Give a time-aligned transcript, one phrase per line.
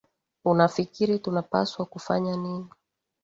[0.45, 2.69] Unafikiri tunapaswa kufanya nini?